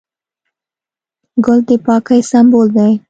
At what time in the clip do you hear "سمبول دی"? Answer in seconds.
2.31-2.93